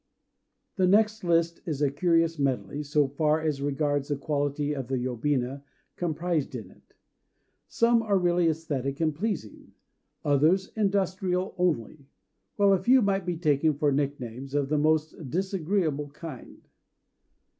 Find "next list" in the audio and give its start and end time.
0.87-1.61